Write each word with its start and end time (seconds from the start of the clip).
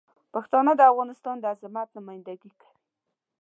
پښتانه 0.33 0.71
د 0.75 0.81
افغانستان 0.91 1.35
د 1.39 1.45
عظمت 1.53 1.87
نمایندګي 1.97 2.51
کوي. 2.61 2.77